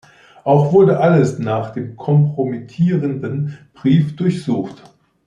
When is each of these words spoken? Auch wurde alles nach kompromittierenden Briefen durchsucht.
Auch 0.45 0.73
wurde 0.73 0.99
alles 0.99 1.37
nach 1.37 1.75
kompromittierenden 1.95 3.55
Briefen 3.83 4.17
durchsucht. 4.17 4.81